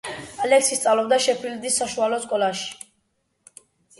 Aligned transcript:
ალექსი 0.45 0.77
სწავლობდა 0.77 1.19
შეფილდის 1.25 1.77
საშუალო 1.81 2.19
სკოლაში. 2.25 3.61